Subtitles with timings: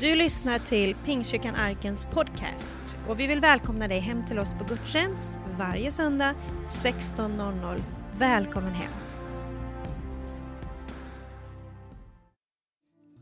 [0.00, 4.64] Du lyssnar till Pingstkyrkan Arkens podcast och vi vill välkomna dig hem till oss på
[4.64, 5.28] gudstjänst
[5.58, 6.34] varje söndag
[6.82, 7.82] 16.00.
[8.18, 8.92] Välkommen hem!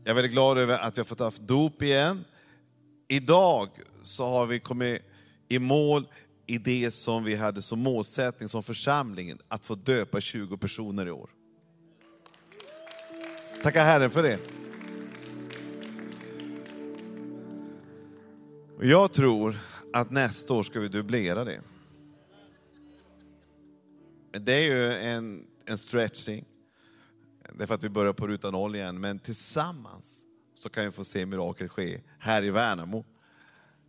[0.03, 2.25] Jag är väldigt glad över att vi har fått haft dop igen.
[3.07, 3.69] Idag
[4.03, 5.01] så har vi kommit
[5.49, 6.07] i mål
[6.47, 11.11] i det som vi hade som målsättning som församling, att få döpa 20 personer i
[11.11, 11.29] år.
[13.63, 14.58] Tacka Herren för det.
[18.79, 19.59] Och jag tror
[19.93, 21.61] att nästa år ska vi dubblera det.
[24.31, 26.45] Det är ju en, en stretching.
[27.53, 30.91] Det är för att vi börjar på ruta noll igen, men tillsammans så kan vi
[30.91, 33.05] få se mirakel ske här i Värnamo.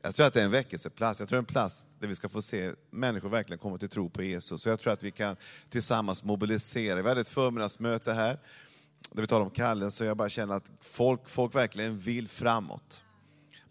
[0.02, 2.14] Jag tror att det är en väckelseplats, jag tror det är en plats där vi
[2.14, 4.62] ska få se människor verkligen komma till tro på Jesus.
[4.62, 5.36] Så jag tror att vi kan
[5.68, 7.02] tillsammans mobilisera.
[7.02, 8.38] Vi hade ett förmiddagsmöte här,
[9.12, 13.04] där vi talade om kallelse, jag bara känner att folk, folk verkligen vill framåt.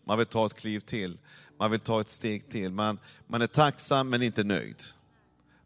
[0.03, 1.17] Man vill ta ett kliv till,
[1.57, 2.71] man vill ta ett steg till.
[2.71, 4.83] Man, man är tacksam men inte nöjd.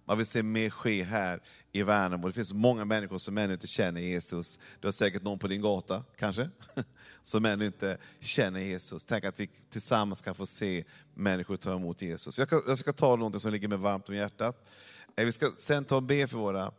[0.05, 2.27] Man vill se mer ske här i Värnamo.
[2.27, 4.59] Det finns många människor som ännu inte känner Jesus.
[4.79, 6.49] Du har säkert någon på din gata, kanske,
[7.23, 9.05] som ännu inte känner Jesus.
[9.05, 12.39] Tänk att vi tillsammans kan få se människor ta emot Jesus.
[12.39, 14.69] Jag ska, jag ska ta något som ligger mig varmt om hjärtat.
[15.15, 16.71] Eh, vi ska sen ta och be för våra,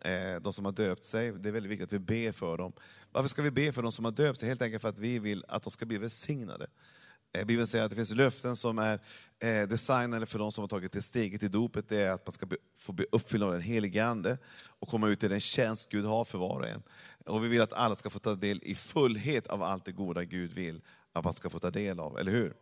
[0.00, 1.32] eh, de som har döpt sig.
[1.32, 2.72] Det är väldigt viktigt att vi ber för dem.
[3.12, 4.48] Varför ska vi be för de som har döpt sig?
[4.48, 6.66] Helt enkelt för att vi vill att de ska bli välsignade.
[7.36, 9.00] Eh, Bibeln säger att det finns löften som är
[9.38, 11.88] eh, designade för de som har tagit det steget i dopet.
[11.88, 15.24] Det är att man ska få bli uppfylld av den helige Ande och komma ut
[15.24, 16.82] i den tjänst Gud har för var och en.
[17.26, 20.24] Och vi vill att alla ska få ta del i fullhet av allt det goda
[20.24, 20.80] Gud vill
[21.12, 22.54] att man ska få ta del av, eller hur?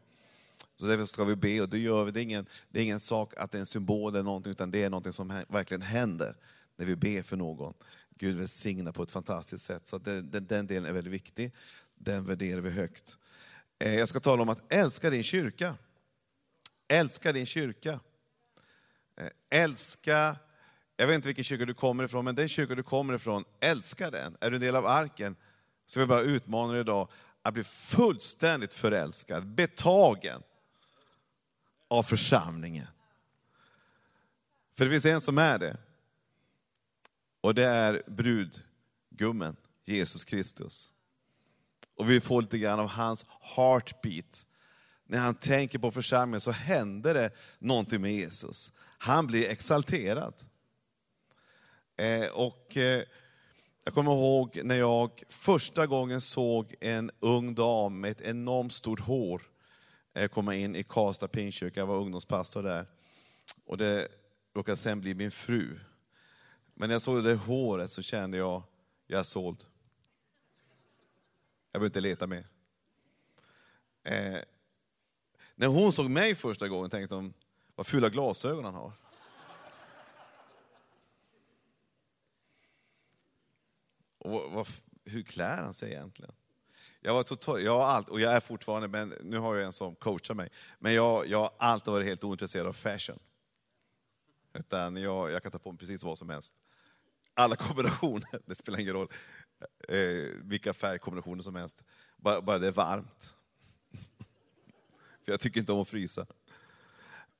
[0.77, 2.11] Så därför ska vi be och det gör vi.
[2.11, 4.71] Det är ingen, det är ingen sak att det är en symbol eller någonting, utan
[4.71, 6.37] det är någonting som verkligen händer
[6.77, 7.75] när vi ber för någon.
[8.19, 9.87] Gud välsignar på ett fantastiskt sätt.
[9.87, 11.53] Så den, den, den delen är väldigt viktig.
[11.99, 13.19] Den värderar vi högt.
[13.79, 15.77] Eh, jag ska tala om att älska din kyrka.
[16.89, 18.01] Älska din kyrka.
[19.17, 20.37] Eh, älska,
[20.97, 24.11] jag vet inte vilken kyrka du kommer ifrån, men den kyrka du kommer ifrån, älska
[24.11, 24.37] den.
[24.41, 25.37] Är du en del av arken,
[25.87, 27.09] så vill jag bara utmana dig idag
[27.43, 30.43] att bli fullständigt förälskad, betagen
[31.89, 32.87] av församlingen.
[34.75, 35.77] För det finns en som är det.
[37.41, 40.94] Och det är brudgummen, Jesus Kristus.
[41.97, 44.47] Och vi får lite grann av hans heartbeat.
[45.07, 48.73] När han tänker på församlingen så händer det någonting med Jesus.
[48.99, 50.35] Han blir exalterad.
[51.97, 53.03] Eh, och eh,
[53.85, 59.01] jag kommer ihåg när jag första gången såg en ung dam med ett enormt stort
[59.01, 59.43] hår
[60.15, 61.81] eh, komma in i Karlstad Pingstkyrka.
[61.81, 62.87] Jag var ungdomspastor där.
[63.67, 64.09] Och det
[64.57, 65.79] råkade sen bli min fru.
[66.75, 68.63] Men när jag såg det håret så kände jag,
[69.07, 69.65] jag är såld.
[71.75, 72.47] Jag behöver inte leta mer.
[74.03, 74.41] Eh,
[75.55, 77.35] när hon såg mig första gången tänkte hon,
[77.75, 78.93] vad fula glasögon han har.
[84.19, 84.67] Och vad, vad,
[85.05, 86.35] hur klär han sig egentligen?
[87.01, 89.73] Jag var total, jag har allt, och jag är fortfarande, men nu har jag en
[89.73, 90.51] som coachar mig.
[90.79, 93.19] Men jag, jag har alltid varit helt ointresserad av fashion.
[94.53, 96.55] Utan jag, jag kan ta på mig precis vad som helst.
[97.35, 99.09] Alla kombinationer, det spelar ingen roll
[99.89, 101.85] eh, vilka färgkombinationer som helst.
[102.17, 103.37] Bara, bara det är varmt.
[105.25, 106.27] För jag tycker inte om att frysa.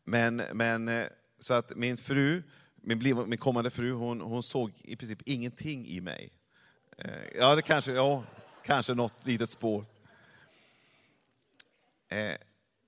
[0.05, 1.07] Men, men eh,
[1.39, 2.43] så att min fru,
[2.77, 6.33] min, bliv, min kommande fru, hon, hon såg i princip ingenting i mig.
[6.99, 8.25] Eh, ja, det kanske, ja,
[8.65, 9.85] kanske något litet spår.
[12.09, 12.37] Eh,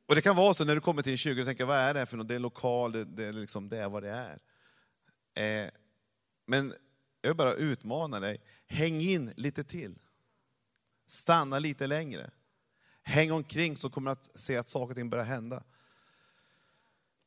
[0.06, 1.94] och det kan vara så när du kommer till en kyrka och tänker, vad är
[1.94, 2.28] det här för något?
[2.28, 4.38] Det är en lokal, det, det, liksom, det är vad det är.
[5.34, 5.70] Eh,
[6.46, 6.74] men
[7.26, 9.98] jag vill bara utmana dig, häng in lite till.
[11.06, 12.30] Stanna lite längre.
[13.02, 15.62] Häng omkring så kommer du att se att saker och ting börjar hända.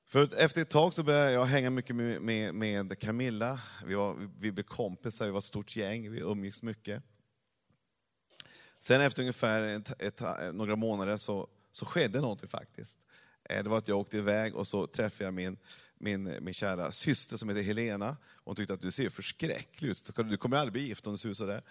[0.06, 3.62] För efter ett tag så började jag hänga mycket med, med, med Camilla.
[3.86, 7.04] Vi, var, vi blev kompisar, vi var ett stort gäng, vi umgicks mycket.
[8.80, 10.22] Sen efter ungefär ett, ett,
[10.54, 13.00] några månader så, så skedde någonting faktiskt.
[13.44, 15.58] Eh, det var att jag åkte iväg och så träffade jag min,
[16.00, 18.18] min, min kära syster som heter Helena.
[18.44, 21.30] Hon tyckte att du ser förskräcklig ut, du kommer aldrig bli gift om du ser
[21.30, 21.62] ut sådär.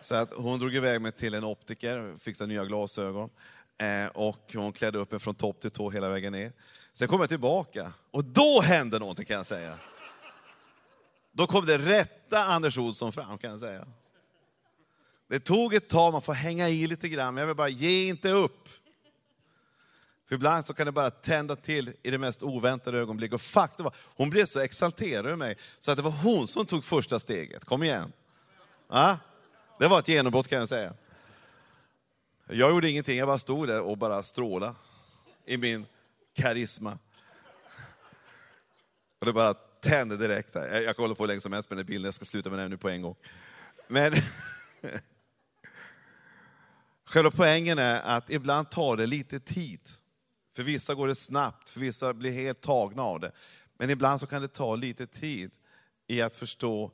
[0.00, 3.30] Så att hon drog iväg mig till en optiker, fixade nya glasögon.
[3.78, 6.52] Eh, och hon klädde upp mig från topp till tå hela vägen ner.
[6.92, 9.78] Sen kom jag tillbaka och då hände någonting kan jag säga.
[11.32, 13.86] Då kom det rätta Anders Olsson fram kan jag säga.
[15.28, 18.08] Det tog ett tag, man får hänga i lite grann, men jag vill bara, ge
[18.08, 18.68] inte upp.
[20.30, 23.32] För ibland så kan det bara tända till i det mest oväntade ögonblick.
[23.32, 26.66] Och faktum var, hon blev så exalterad över mig, så att det var hon som
[26.66, 27.64] tog första steget.
[27.64, 28.12] Kom igen.
[28.88, 29.18] Ja?
[29.78, 30.94] Det var ett genombrott kan jag säga.
[32.48, 34.74] Jag gjorde ingenting, jag bara stod där och bara strålade
[35.46, 35.86] i min
[36.34, 36.98] karisma.
[39.18, 40.52] Och det bara tände direkt.
[40.52, 40.80] Där.
[40.80, 42.58] Jag kan hålla på hur länge som helst med den bilden, jag ska sluta med
[42.58, 43.16] den nu på en gång.
[43.88, 44.12] Men
[47.04, 49.80] själva poängen är att ibland tar det lite tid.
[50.60, 53.32] För vissa går det snabbt, för vissa blir helt tagna av det.
[53.76, 55.56] Men ibland så kan det ta lite tid
[56.06, 56.90] i att förstå,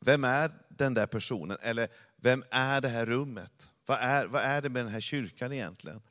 [0.00, 1.58] vem är den där personen?
[1.60, 3.72] Eller vem är det här rummet?
[3.86, 6.02] Vad är, vad är det med den här kyrkan egentligen?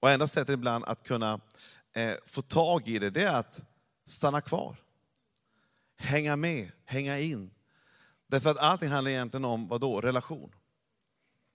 [0.00, 1.40] Och enda sättet ibland att kunna
[1.92, 3.62] eh, få tag i det, det är att
[4.06, 4.76] stanna kvar.
[5.96, 7.50] Hänga med, hänga in.
[8.26, 10.00] Därför att allting handlar egentligen om, vad då?
[10.00, 10.54] Relation.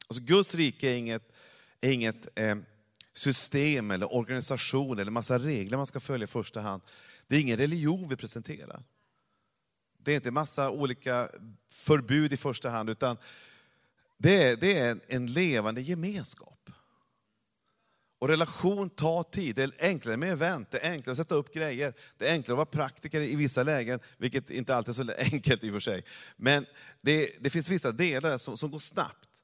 [0.07, 1.31] Alltså Guds rike är inget,
[1.81, 2.55] är inget eh,
[3.17, 6.81] system eller organisation eller massa regler man ska följa i första hand.
[7.27, 8.83] Det är ingen religion vi presenterar.
[9.97, 11.29] Det är inte massa olika
[11.69, 13.17] förbud i första hand, utan
[14.17, 16.69] det är, det är en levande gemenskap.
[18.19, 19.55] Och relation tar tid.
[19.55, 21.93] Det är enklare med event, det är enklare att sätta upp grejer.
[22.17, 25.63] Det är enklare att vara praktiker i vissa lägen, vilket inte alltid är så enkelt
[25.63, 26.03] i och för sig.
[26.35, 26.65] Men
[27.01, 29.43] det, det finns vissa delar som, som går snabbt.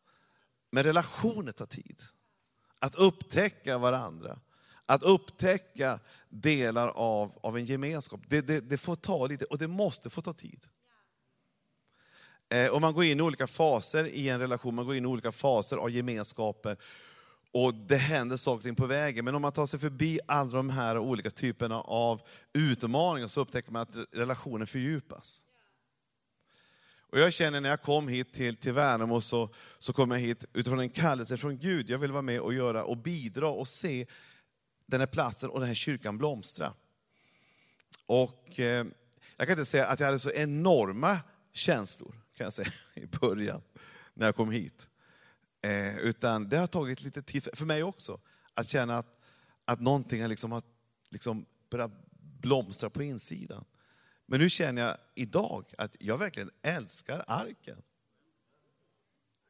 [0.71, 2.01] Men relationer tar tid.
[2.81, 4.39] Att upptäcka varandra,
[4.85, 5.99] att upptäcka
[6.29, 10.21] delar av, av en gemenskap, det, det, det får ta lite, och det måste få
[10.21, 10.67] ta tid.
[12.49, 15.07] Eh, och man går in i olika faser i en relation, man går in i
[15.07, 16.77] olika faser av gemenskaper.
[17.53, 19.25] Och det händer saker på vägen.
[19.25, 22.21] Men om man tar sig förbi alla de här olika typerna av
[22.53, 25.45] utmaningar så upptäcker man att relationen fördjupas.
[27.11, 29.49] Och jag känner när jag kom hit till, till Värnamo så,
[29.79, 31.89] så kom jag hit utifrån en kallelse från Gud.
[31.89, 34.05] Jag vill vara med och göra och bidra och se
[34.85, 36.73] den här platsen och den här kyrkan blomstra.
[38.05, 38.85] Och eh,
[39.37, 41.19] jag kan inte säga att jag hade så enorma
[41.53, 43.61] känslor, kan jag säga, i början,
[44.13, 44.89] när jag kom hit.
[45.61, 48.19] Eh, utan det har tagit lite tid, för mig också,
[48.53, 49.19] att känna att,
[49.65, 50.63] att någonting liksom har
[51.09, 51.91] liksom börjat
[52.41, 53.65] blomstra på insidan.
[54.31, 57.81] Men nu känner jag idag att jag verkligen älskar arken.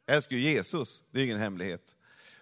[0.06, 1.96] Jag älskar ju Jesus, det är ingen hemlighet.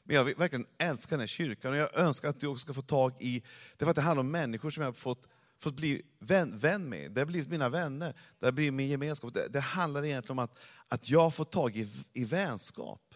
[0.03, 2.81] Men jag verkligen älskar den här kyrkan och jag önskar att du också ska få
[2.81, 3.43] tag i,
[3.77, 5.27] det för att det handlar om människor som jag har fått,
[5.59, 7.11] fått bli vän, vän med.
[7.11, 9.33] Det har blivit mina vänner, det har blivit min gemenskap.
[9.33, 13.08] Det, det handlar egentligen om att, att jag får tag i, i vänskap.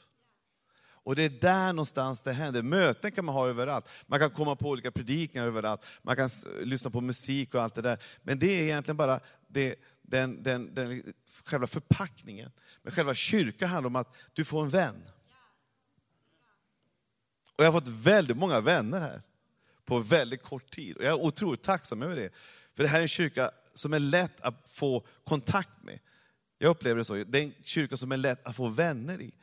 [1.03, 2.61] Och det är där någonstans det händer.
[2.61, 3.89] Möten kan man ha överallt.
[4.07, 5.85] Man kan komma på olika predikningar överallt.
[6.01, 6.29] Man kan
[6.63, 7.97] lyssna på musik och allt det där.
[8.21, 11.13] Men det är egentligen bara det, den, den, den,
[11.43, 12.51] själva förpackningen.
[12.83, 15.03] Men själva kyrkan handlar om att du får en vän.
[17.57, 19.21] Och jag har fått väldigt många vänner här
[19.85, 20.97] på väldigt kort tid.
[20.97, 22.29] Och jag är otroligt tacksam över det.
[22.75, 25.99] För det här är en kyrka som är lätt att få kontakt med.
[26.57, 27.13] Jag upplever det så.
[27.13, 29.33] Det är en kyrka som är lätt att få vänner i.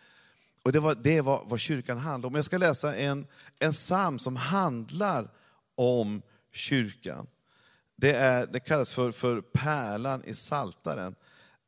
[0.63, 2.35] Och det, var, det var vad kyrkan handlar om.
[2.35, 3.27] Jag ska läsa en,
[3.59, 5.29] en psalm som handlar
[5.75, 6.23] om
[6.53, 7.27] kyrkan.
[7.97, 11.15] Det, är, det kallas för, för pärlan i Saltaren.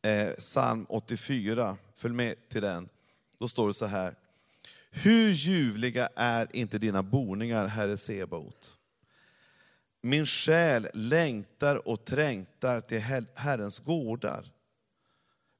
[0.02, 2.88] Eh, psalm 84, följ med till den.
[3.38, 4.14] Då står det så här.
[4.90, 8.72] Hur ljuvliga är inte dina boningar, Herre Sebaot?
[10.00, 13.00] Min själ längtar och trängtar till
[13.34, 14.44] Herrens gårdar.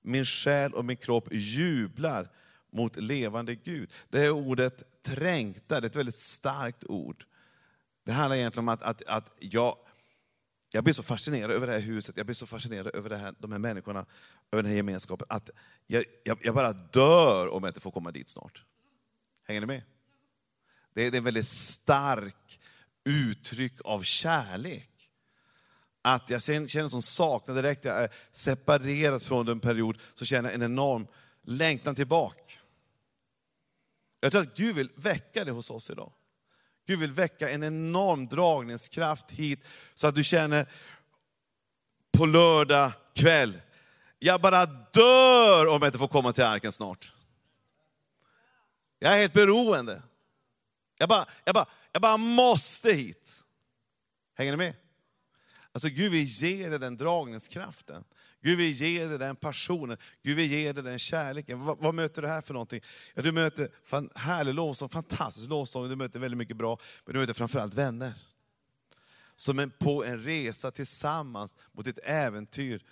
[0.02, 2.28] Min själ och min kropp jublar
[2.73, 3.91] mot levande Gud.
[4.09, 7.25] Det här ordet trängtar, det är ett väldigt starkt ord.
[8.05, 9.76] Det handlar egentligen om att, att, att jag,
[10.73, 13.35] jag blir så fascinerad över det här huset, jag blir så fascinerad över det här,
[13.38, 14.07] de här människorna,
[14.52, 15.50] över den här gemenskapen, att
[15.87, 18.64] jag, jag, jag bara dör om jag inte får komma dit snart.
[19.47, 19.83] Hänger ni med?
[20.95, 22.61] Det är, det är en väldigt stark
[23.05, 24.88] uttryck av kärlek.
[26.02, 30.49] Att jag känner en sån saknad direkt, jag är separerad från den period, så känner
[30.49, 31.07] jag en enorm
[31.43, 32.62] längtan tillbaka.
[34.25, 36.12] Jag tror att Gud vill väcka det hos oss idag.
[36.87, 39.64] Gud vill väcka en enorm dragningskraft hit,
[39.95, 40.67] så att du känner
[42.12, 43.61] på lördag kväll,
[44.19, 47.12] jag bara dör om jag inte får komma till arken snart.
[48.99, 50.02] Jag är helt beroende.
[50.99, 53.45] Jag bara, jag bara, jag bara måste hit.
[54.35, 54.75] Hänger ni med?
[55.73, 58.05] Alltså Gud vill ge dig den dragningskraften.
[58.42, 61.61] Gud vill ge dig den passionen, Gud vill ge dig den kärleken.
[61.61, 62.80] Vad, vad möter du här för någonting?
[63.14, 67.20] Ja, du möter fan, härlig lovsång, fantastisk lovsång, du möter väldigt mycket bra, men du
[67.20, 68.12] möter framförallt vänner.
[69.37, 72.82] Som en, på en resa tillsammans mot ett äventyr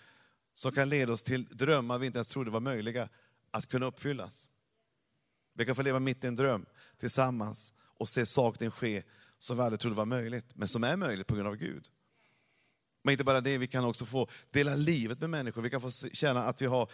[0.54, 3.08] som kan leda oss till drömmar vi inte ens trodde var möjliga
[3.50, 4.48] att kunna uppfyllas.
[5.54, 6.66] Vi kan få leva mitt i en dröm
[6.98, 9.02] tillsammans och se saker ske
[9.38, 11.88] som vi aldrig trodde var möjligt, men som är möjligt på grund av Gud.
[13.02, 15.62] Men inte bara det, vi kan också få dela livet med människor.
[15.62, 16.92] Vi kan få känna att vi har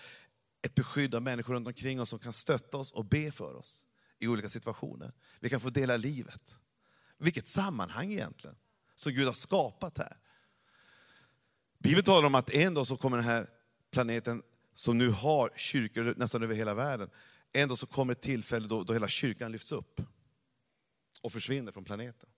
[0.62, 3.86] ett beskydd av människor runt omkring oss som kan stötta oss och be för oss.
[4.18, 5.12] i olika situationer.
[5.40, 6.60] Vi kan få dela livet.
[7.18, 8.56] Vilket sammanhang egentligen,
[8.94, 10.16] som Gud har skapat här.
[11.78, 13.50] Bibeln talar om att en dag så kommer den här
[13.90, 14.42] planeten,
[14.74, 17.10] som nu har kyrkor nästan över hela världen,
[17.52, 20.00] en dag så kommer ett tillfälle då, då hela kyrkan lyfts upp
[21.22, 22.28] och försvinner från planeten.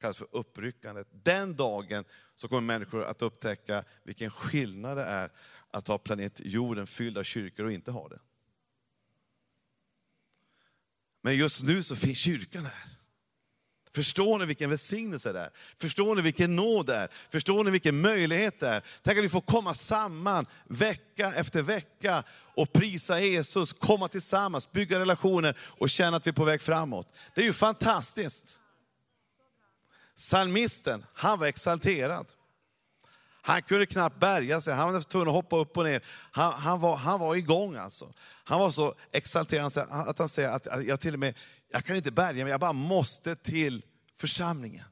[0.00, 1.08] Kallas för uppryckandet.
[1.12, 2.04] Den dagen
[2.34, 5.32] så kommer människor att upptäcka vilken skillnad det är
[5.70, 8.18] att ha planet jorden fylld av kyrkor och inte ha det.
[11.22, 13.00] Men just nu så finns kyrkan här.
[13.92, 15.50] Förstår ni vilken välsignelse det är?
[15.76, 17.08] Förstår ni vilken nåd det är?
[17.30, 18.82] Förstår ni vilken möjlighet det är?
[19.02, 24.98] Tänk att vi får komma samman vecka efter vecka och prisa Jesus, komma tillsammans, bygga
[24.98, 27.14] relationer och känna att vi är på väg framåt.
[27.34, 28.59] Det är ju fantastiskt.
[30.20, 32.26] Salmisten, han var exalterad.
[33.42, 36.04] Han kunde knappt bärga sig, han var tvungen att hoppa upp och ner.
[36.30, 38.12] Han, han, var, han var igång alltså.
[38.44, 41.34] Han var så exalterad att han säger att jag till och med,
[41.70, 43.84] jag kan inte bärga mig, jag bara måste till
[44.16, 44.84] församlingen.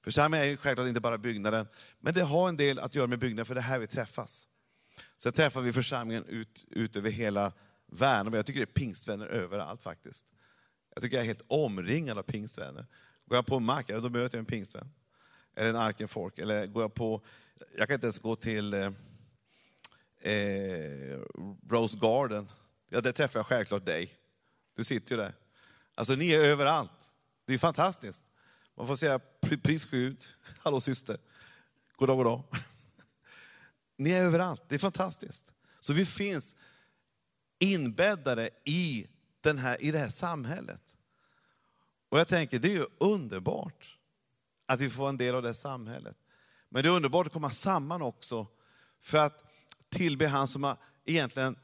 [0.00, 1.68] Församlingen är ju självklart inte bara byggnaden,
[2.00, 4.48] men det har en del att göra med byggnaden, för det är här vi träffas.
[5.16, 7.52] Sen träffar vi församlingen ut, ut över hela
[7.86, 8.36] Värnamo.
[8.36, 10.26] Jag tycker det är pingstvänner överallt faktiskt.
[10.94, 12.86] Jag tycker jag är helt omringad av pingstvänner.
[13.26, 14.90] Går jag på en mack, då möter jag en pingstvän.
[15.54, 16.38] Eller en Arkenfolk.
[16.38, 17.24] Eller går jag på,
[17.78, 18.92] jag kan inte ens gå till eh,
[20.32, 21.18] eh,
[21.68, 22.48] Rose Garden.
[22.88, 24.18] Ja, där träffar jag självklart dig.
[24.76, 25.34] Du sitter ju där.
[25.94, 27.12] Alltså ni är överallt.
[27.44, 28.24] Det är fantastiskt.
[28.76, 29.20] Man får säga
[29.62, 30.24] pris Gud,
[30.58, 31.16] hallå syster,
[31.96, 32.42] god dag, god dag.
[33.96, 35.52] Ni är överallt, det är fantastiskt.
[35.80, 36.56] Så vi finns
[37.58, 39.06] inbäddade i,
[39.40, 40.95] den här, i det här samhället.
[42.08, 43.98] Och jag tänker, det är ju underbart
[44.66, 46.16] att vi får vara en del av det samhället.
[46.68, 48.46] Men det är underbart att komma samman också
[49.00, 49.44] för att
[49.88, 51.58] tillbe han som har egentligen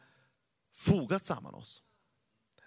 [0.75, 1.83] fogat samman oss.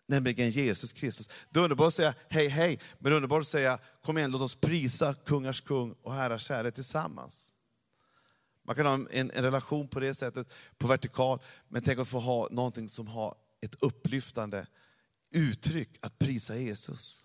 [0.08, 1.30] Nämligen Jesus Kristus.
[1.50, 4.32] Det är underbart att säga hej hej, men det är underbart att säga kom igen
[4.32, 7.52] låt oss prisa kungars kung och herrars herre tillsammans.
[8.64, 12.20] Man kan ha en, en, relation på det sättet, på vertikal, men tänk att få
[12.20, 14.68] ha någonting som har ett upplyftande
[15.32, 17.25] uttryck, att prisa Jesus.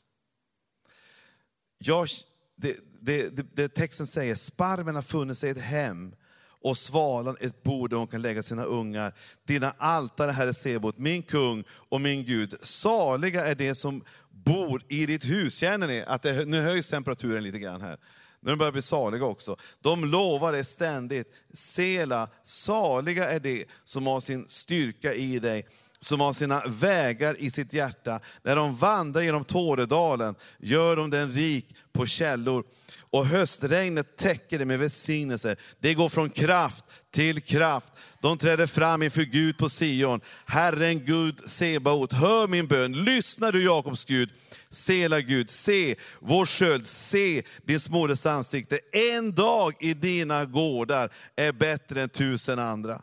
[1.82, 2.08] Jag,
[2.56, 6.14] det, det, det, det texten säger, sparven har funnit sig ett hem
[6.62, 9.14] och svalan ett bord där hon kan lägga sina ungar.
[9.46, 12.54] Dina altare, Herre Sebot, min kung och min Gud.
[12.62, 15.56] Saliga är de som bor i ditt hus.
[15.56, 17.98] Känner ni att det, nu höjs temperaturen lite grann här?
[18.40, 19.56] Nu de börjar bli saliga också.
[19.80, 21.28] De lovar det ständigt.
[21.52, 25.66] Sela, saliga är de som har sin styrka i dig
[26.00, 28.20] som har sina vägar i sitt hjärta.
[28.42, 32.64] När de vandrar genom Tåredalen gör de den rik på källor
[33.10, 35.56] och höstregnet täcker det med välsignelser.
[35.80, 37.92] Det går från kraft till kraft.
[38.22, 40.20] De träder fram inför Gud på Sion.
[40.46, 42.92] Herren Gud Sebaot, hör min bön.
[42.92, 44.30] Lyssna du Jakobs Gud.
[44.70, 48.80] Sela Gud, se vår sköld, se din smådes ansikte.
[48.92, 53.02] En dag i dina gårdar är bättre än tusen andra.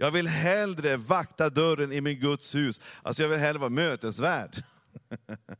[0.00, 2.80] Jag vill hellre vakta dörren i min Guds hus.
[3.02, 4.62] Alltså jag vill hellre vara mötesvärd.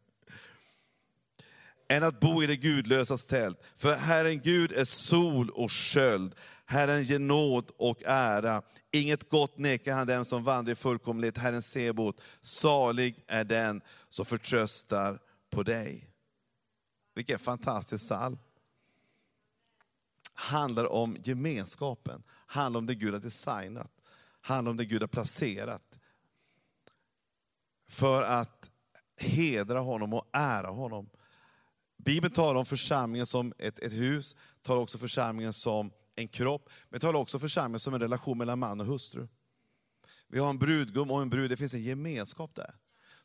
[1.88, 3.62] än att bo i det gudlösas tält.
[3.74, 6.34] För Herren Gud är sol och sköld.
[6.66, 8.62] Herren ger nåd och ära.
[8.90, 11.38] Inget gott nekar han den som vandrar i fullkomlighet.
[11.38, 15.18] Herren Sebot, salig är den som förtröstar
[15.50, 16.10] på dig.
[17.14, 18.38] Vilken fantastisk psalm.
[20.34, 23.90] Handlar om gemenskapen, handlar om det Gud har designat,
[24.48, 25.98] handlar om det Gud har placerat.
[27.88, 28.70] För att
[29.16, 31.10] hedra honom och ära honom.
[31.96, 37.00] Bibeln talar om församlingen som ett, ett hus, talar också församlingen som en kropp, men
[37.00, 39.28] talar också församlingen som en relation mellan man och hustru.
[40.28, 42.74] Vi har en brudgum och en brud, det finns en gemenskap där.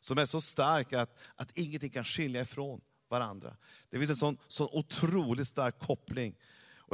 [0.00, 3.56] Som är så stark att, att ingenting kan skilja ifrån varandra.
[3.90, 6.36] Det finns en sån, sån otroligt stark koppling.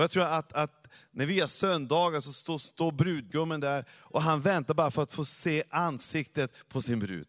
[0.00, 4.23] Och jag tror att, att när vi har söndagar så står, står brudgummen där och
[4.23, 7.26] han väntar bara för att få se ansiktet på sin brud.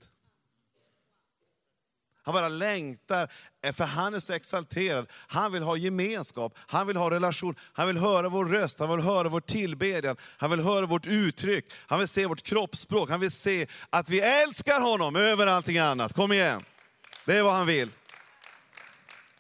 [2.24, 3.32] Han bara längtar,
[3.64, 5.08] eh, för han är så exalterad.
[5.12, 9.06] Han vill ha gemenskap, han vill ha relation, han vill höra vår röst, han vill
[9.06, 13.32] höra vår tillbedjan, han vill höra vårt uttryck, han vill se vårt kroppsspråk, han vill
[13.32, 16.14] se att vi älskar honom över allting annat.
[16.14, 16.66] Kom igen,
[17.26, 17.90] det är vad han vill.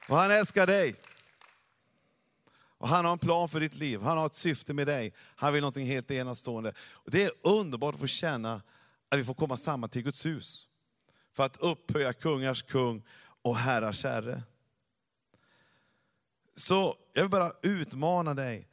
[0.07, 0.95] Och han älskar dig.
[2.81, 5.13] Och han har en plan för ditt liv, han har ett syfte med dig.
[5.35, 6.73] Han vill något helt enastående.
[6.79, 8.61] Och det är underbart att få känna
[9.09, 10.67] att vi får komma samman till Guds hus
[11.33, 13.03] för att upphöja kungars kung
[13.41, 14.43] och herrars herre.
[16.55, 18.67] Så jag vill bara utmana dig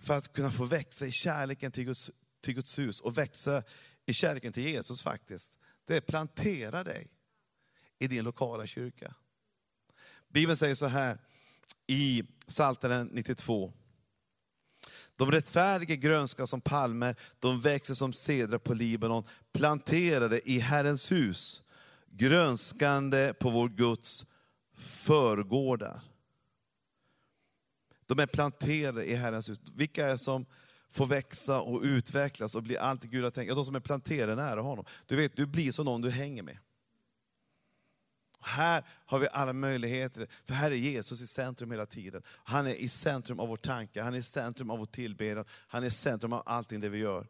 [0.00, 2.10] för att kunna få växa i kärleken till Guds,
[2.40, 3.62] till Guds hus och växa
[4.06, 5.58] i kärleken till Jesus faktiskt.
[5.86, 7.08] Det är plantera dig
[7.98, 9.14] i din lokala kyrka.
[10.28, 11.18] Bibeln säger så här
[11.86, 13.72] i Psaltaren 92.
[15.16, 21.62] De rättfärdiga grönska som palmer, de växer som cedrar på Libanon, planterade i Herrens hus,
[22.10, 24.26] grönskande på vår Guds
[24.78, 26.00] förgårdar.
[28.06, 29.60] De är planterade i Herrens hus.
[29.74, 30.46] Vilka är det som
[30.90, 33.48] får växa och utvecklas och bli allt Gud har tänkt?
[33.48, 34.84] Ja, de som är planterade nära honom.
[35.06, 36.58] Du vet, du blir som någon du hänger med.
[38.40, 42.22] Här har vi alla möjligheter, för här är Jesus i centrum hela tiden.
[42.44, 45.82] Han är i centrum av vår tanke, han är i centrum av vår tillbedjan, han
[45.82, 47.26] är i centrum av allting det vi gör.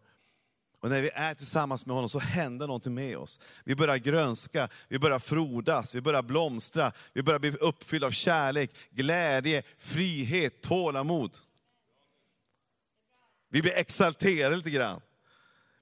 [0.81, 3.40] Och när vi är tillsammans med honom så händer någonting med oss.
[3.64, 8.71] Vi börjar grönska, vi börjar frodas, vi börjar blomstra, vi börjar bli uppfyllda av kärlek,
[8.90, 11.38] glädje, frihet, tålamod.
[13.49, 15.00] Vi blir exalterade lite grann.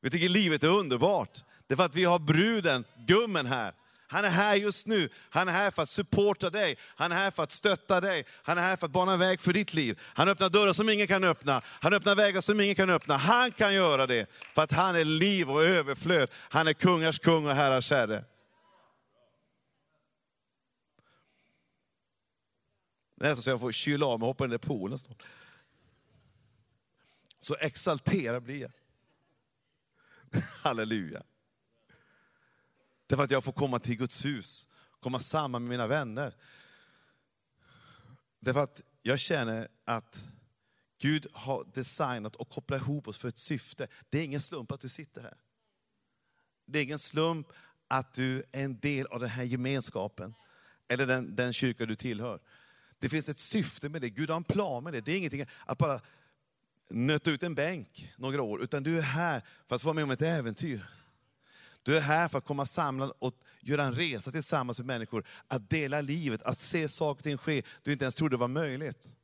[0.01, 1.45] Vi tycker livet är underbart.
[1.67, 3.75] Det är för att vi har bruden, gummen här.
[4.11, 5.09] Han är här just nu.
[5.31, 6.77] Han är här för att supporta dig.
[6.83, 8.25] Han är här för att stötta dig.
[8.31, 10.01] Han är här för att bana väg för ditt liv.
[10.03, 11.63] Han öppnar dörrar som ingen kan öppna.
[11.65, 13.17] Han öppnar vägar som ingen kan öppna.
[13.17, 14.31] Han kan göra det.
[14.31, 16.31] För att han är liv och överflöd.
[16.35, 18.25] Han är kungars kung och herrars herre.
[23.15, 25.23] Nästan så jag får kyla av mig och hoppa in i poolen snart.
[27.41, 28.73] Så exalterad blir jag.
[30.63, 31.23] Halleluja.
[33.09, 34.67] Därför att jag får komma till Guds hus,
[35.01, 36.35] komma samman med mina vänner.
[38.41, 40.25] Därför att jag känner att
[40.99, 43.89] Gud har designat och kopplat ihop oss för ett syfte.
[44.11, 45.37] Det är ingen slump att du sitter här.
[46.67, 47.47] Det är ingen slump
[47.89, 50.35] att du är en del av den här gemenskapen,
[50.89, 52.41] eller den, den kyrka du tillhör.
[52.99, 55.01] Det finns ett syfte med det, Gud har en plan med det.
[55.01, 56.01] Det är ingenting att bara
[56.89, 60.05] nöta ut en bänk några år, utan du är här för att få vara med
[60.05, 60.98] om ett äventyr.
[61.83, 65.25] Du är här för att komma samlad och göra en resa tillsammans med människor.
[65.49, 69.17] Att dela livet, att se saker och ting ske du inte ens trodde var möjligt.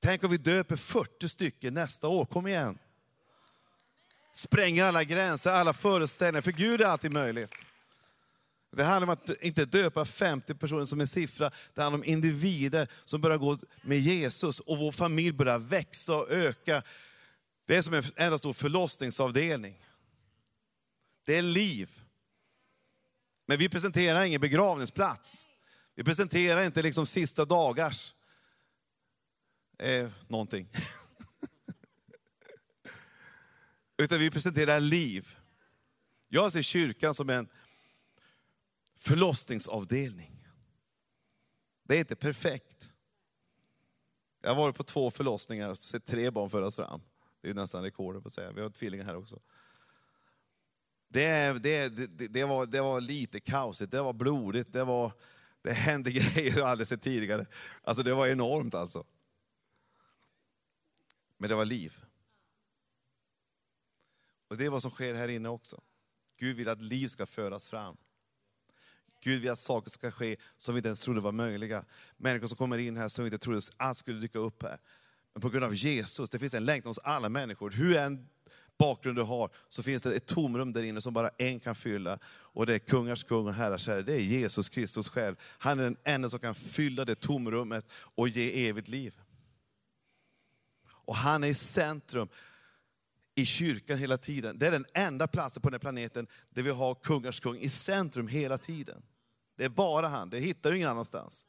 [0.00, 2.78] Tänk om vi döper 40 stycken nästa år, kom igen.
[4.32, 7.54] Spränger alla gränser, alla föreställningar, för Gud är alltid möjligt.
[8.72, 12.88] Det handlar om att inte döpa 50 personer som en siffra, det handlar om individer
[13.04, 16.82] som börjar gå med Jesus och vår familj börjar växa och öka.
[17.66, 19.85] Det är som en enda stor förlossningsavdelning.
[21.26, 22.02] Det är liv.
[23.46, 25.46] Men vi presenterar ingen begravningsplats.
[25.94, 28.14] Vi presenterar inte liksom sista dagars
[29.78, 30.68] eh, någonting.
[33.96, 35.36] Utan vi presenterar liv.
[36.28, 37.48] Jag ser kyrkan som en
[38.96, 40.48] förlossningsavdelning.
[41.82, 42.94] Det är inte perfekt.
[44.42, 47.00] Jag har varit på två förlossningar och sett tre barn födas fram.
[47.40, 48.52] Det är nästan rekord på att säga.
[48.52, 49.40] Vi har tvillingar här också.
[51.08, 55.12] Det, det, det, det, var, det var lite kaosigt, det var blodigt, det, var,
[55.62, 57.46] det hände grejer jag aldrig sett tidigare.
[57.82, 59.04] Alltså det var enormt alltså.
[61.38, 62.04] Men det var liv.
[64.48, 65.80] Och det är vad som sker här inne också.
[66.36, 67.96] Gud vill att liv ska föras fram.
[69.20, 71.84] Gud vill att saker ska ske som vi inte ens trodde var möjliga.
[72.16, 74.80] Människor som kommer in här som vi inte trodde alls skulle dyka upp här.
[75.32, 77.70] Men på grund av Jesus, det finns en längtan hos alla människor.
[77.70, 78.28] Hur än
[78.78, 82.18] bakgrund du har, så finns det ett tomrum där inne som bara en kan fylla.
[82.26, 85.36] Och det är kungars kung och herrars herre, det är Jesus Kristus själv.
[85.40, 89.14] Han är den enda som kan fylla det tomrummet och ge evigt liv.
[90.88, 92.28] Och han är i centrum
[93.34, 94.58] i kyrkan hela tiden.
[94.58, 97.68] Det är den enda platsen på den här planeten där vi har kungars kung i
[97.68, 99.02] centrum hela tiden.
[99.56, 101.46] Det är bara han, det hittar du ingen annanstans.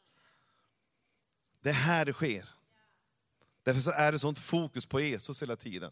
[1.62, 2.50] Det är här det sker.
[3.64, 5.92] Därför så är det sånt fokus på Jesus hela tiden.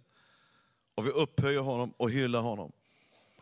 [0.95, 2.71] Och vi upphöjer honom och hyllar honom.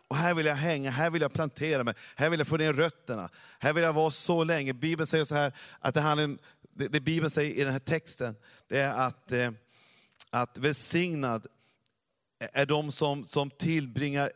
[0.08, 2.72] Och här vill jag hänga, här vill jag plantera mig, här vill jag få ner
[2.72, 3.30] rötterna.
[3.58, 4.72] Här vill jag vara så länge.
[4.72, 6.36] Bibeln säger så här, att det, handlar,
[6.74, 8.36] det, det Bibeln säger i den här texten,
[8.68, 9.50] det är att, eh,
[10.30, 11.46] att välsignad
[12.38, 14.30] är de som, som tillbringar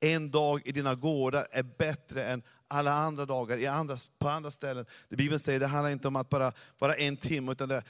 [0.00, 4.50] en dag i dina gårdar är bättre än alla andra dagar i andra, på andra
[4.50, 4.86] ställen.
[5.08, 7.82] Det Bibeln säger det handlar inte om att bara, bara en timme, utan det,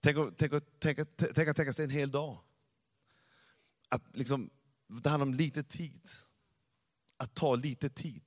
[0.00, 0.98] tänk, tänk, tänk,
[1.34, 2.38] tänk, tänk, sig en hel dag
[3.88, 4.50] att liksom,
[4.88, 6.08] det handlar om lite tid.
[7.16, 8.22] Att ta lite tid.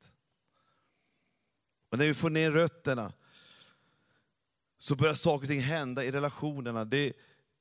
[1.89, 3.13] Och när vi får ner rötterna
[4.77, 6.85] så börjar saker och ting hända i relationerna.
[6.85, 7.13] Det,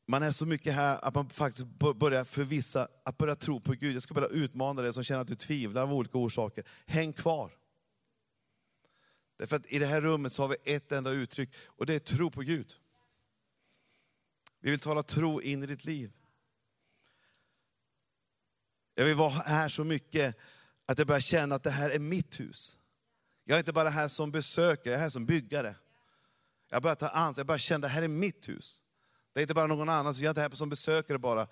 [0.07, 3.97] man är så mycket här att man faktiskt börjar förvissa, att börja tro på Gud.
[3.97, 6.65] Jag ska börja utmana dig som känner att du tvivlar av olika orsaker.
[6.87, 7.53] Häng kvar.
[9.37, 11.99] Därför att i det här rummet så har vi ett enda uttryck och det är
[11.99, 12.73] tro på Gud.
[14.61, 16.13] Vi vill tala tro in i ditt liv.
[18.95, 20.37] Jag vill vara här så mycket
[20.87, 22.79] att jag börjar känna att det här är mitt hus.
[23.45, 25.75] Jag är inte bara här som besökare, jag är här som byggare.
[26.71, 28.83] Jag börjar ta ansvar, jag börjar känna att det här är mitt hus.
[29.33, 31.49] Det är inte bara någon annan, så jag är inte här som besökare bara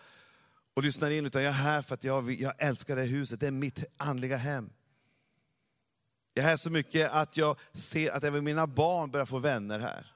[0.75, 3.41] och lyssnar in, utan jag är här för att jag, jag älskar det här huset,
[3.41, 4.71] det är mitt andliga hem.
[6.35, 9.79] Jag är här så mycket att jag ser att även mina barn börjar få vänner
[9.79, 10.13] här.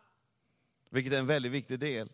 [0.90, 2.12] Vilket är en väldigt viktig del.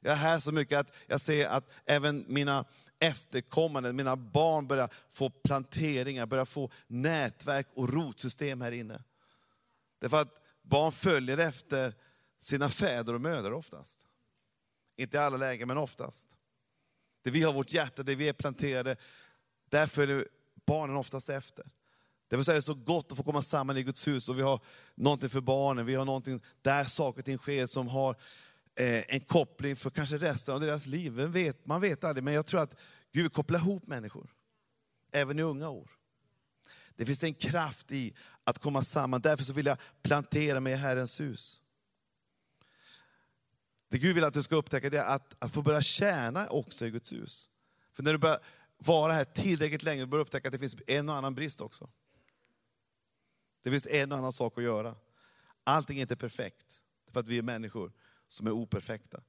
[0.00, 2.64] Jag är här så mycket att jag ser att även mina
[3.02, 9.02] efterkommande, mina barn börjar få planteringar, börjar få nätverk och rotsystem här inne.
[9.98, 11.94] Därför att barn följer efter
[12.38, 14.06] sina fäder och mödrar oftast.
[14.96, 16.36] Inte i alla lägen, men oftast.
[17.22, 18.96] Det vi har vårt hjärta, det vi är planterade,
[19.70, 20.28] där följer
[20.66, 21.66] barnen oftast efter.
[22.28, 24.60] Därför är det så gott att få komma samman i Guds hus och vi har
[24.94, 28.16] någonting för barnen, vi har någonting där saker och ting sker som har
[28.74, 31.12] Eh, en koppling för kanske resten av deras liv.
[31.12, 32.74] Vem vet, man vet aldrig, men jag tror att
[33.12, 34.34] Gud kopplar ihop människor,
[35.12, 35.90] även i unga år.
[36.96, 40.76] Det finns en kraft i att komma samman, därför så vill jag plantera mig i
[40.76, 41.60] Herrens hus.
[43.88, 46.86] Det Gud vill att du ska upptäcka det är att, att få börja tjäna också
[46.86, 47.48] i Guds hus.
[47.92, 48.40] För när du börjar
[48.76, 51.90] vara här tillräckligt länge, du börjar upptäcka att det finns en och annan brist också.
[53.62, 54.96] Det finns en och annan sak att göra.
[55.64, 56.82] Allting är inte perfekt,
[57.12, 57.92] för att vi är människor
[58.32, 59.20] som är operfekta.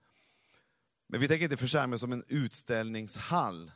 [1.08, 3.72] Men vi tänker inte församlingen som en utställningshall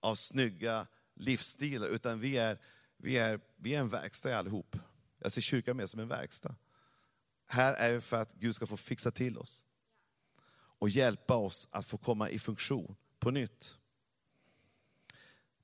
[0.00, 2.58] av snygga livsstilar, utan vi är,
[2.96, 4.76] vi är, vi är en verkstad allihop.
[5.18, 6.54] Jag ser kyrkan mer som en verkstad.
[7.46, 9.66] Här är vi för att Gud ska få fixa till oss
[10.78, 13.76] och hjälpa oss att få komma i funktion på nytt.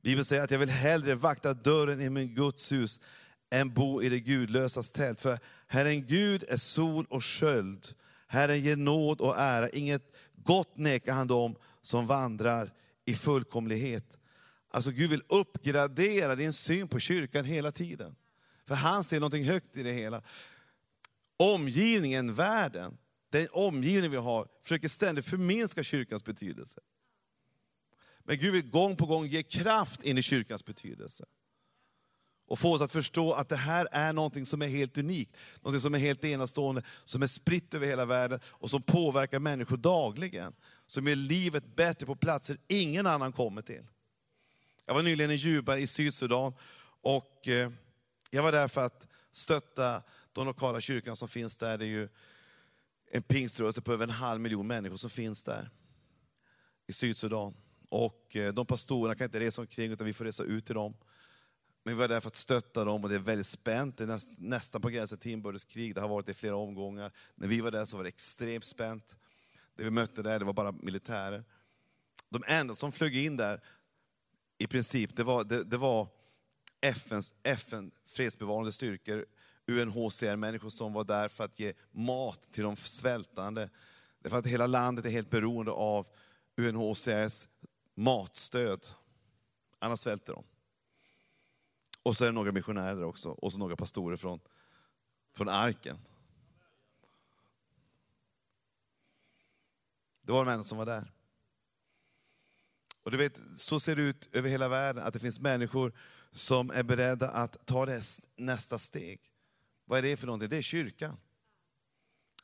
[0.00, 3.00] Bibeln säger att jag vill hellre vakta dörren i min Guds hus
[3.50, 5.20] än bo i det gudlösas tält.
[5.20, 7.94] För Herren Gud är sol och sköld.
[8.32, 9.68] Herren ger nåd och ära.
[9.68, 10.02] Inget
[10.34, 12.72] gott nekar han dem som vandrar
[13.04, 14.18] i fullkomlighet.
[14.70, 18.16] Alltså Gud vill uppgradera din syn på kyrkan hela tiden.
[18.66, 20.22] För han ser någonting högt i det hela.
[21.36, 22.98] Omgivningen, världen,
[23.30, 26.80] den omgivning vi har, försöker ständigt förminska kyrkans betydelse.
[28.24, 31.24] Men Gud vill gång på gång ge kraft in i kyrkans betydelse.
[32.52, 35.80] Och få oss att förstå att det här är någonting som är helt unikt, någonting
[35.80, 40.52] som är helt enastående, som är spritt över hela världen och som påverkar människor dagligen.
[40.86, 43.86] Som gör livet bättre på platser ingen annan kommer till.
[44.86, 46.54] Jag var nyligen i Juba i Sydsudan
[47.02, 47.70] och eh,
[48.30, 51.78] jag var där för att stötta de lokala kyrkorna som finns där.
[51.78, 52.08] Det är ju
[53.10, 55.70] en pingströrelse på över en halv miljon människor som finns där
[56.86, 57.54] i Sydsudan.
[57.88, 60.94] Och eh, de pastorerna kan inte resa omkring utan vi får resa ut till dem.
[61.84, 63.96] Men vi var där för att stötta dem och det är väldigt spänt.
[63.96, 65.94] Det är näst, nästan på gränsen till inbördeskrig.
[65.94, 67.12] Det har varit i flera omgångar.
[67.34, 69.18] När vi var där så var det extremt spänt.
[69.76, 71.44] Det vi mötte där det var bara militärer.
[72.28, 73.60] De enda som flög in där,
[74.58, 76.08] i princip, det var, det, det var
[76.80, 79.26] FNs, FN fredsbevarande styrkor,
[79.66, 83.70] UNHCR-människor som var där för att ge mat till de svältande.
[84.18, 86.06] Därför att hela landet är helt beroende av
[86.56, 87.48] UNHCRs
[87.94, 88.86] matstöd.
[89.78, 90.44] Annars svälter de.
[92.02, 94.40] Och så är det några missionärer också, och så några pastorer från,
[95.34, 95.98] från arken.
[100.22, 101.12] Det var de enda som var där.
[103.02, 105.92] Och du vet, så ser det ut över hela världen, att det finns människor
[106.32, 108.02] som är beredda att ta det
[108.36, 109.20] nästa steg.
[109.84, 110.48] Vad är det för någonting?
[110.48, 111.16] Det är kyrkan.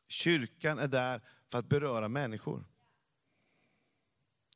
[0.08, 2.64] Kyrkan är där för att beröra människor.